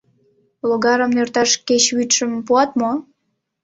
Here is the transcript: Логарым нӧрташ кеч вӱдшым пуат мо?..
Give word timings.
Логарым 0.69 1.11
нӧрташ 1.15 1.51
кеч 1.67 1.83
вӱдшым 1.97 2.31
пуат 2.45 2.69
мо?.. 2.81 2.91